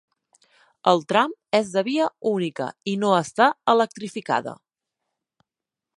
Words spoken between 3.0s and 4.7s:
no està electrificada.